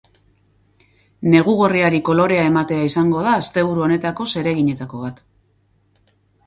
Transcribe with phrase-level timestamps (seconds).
[1.33, 5.25] Negu gorriari kolorea ematea izango da asteburu honetako zereginetako bat.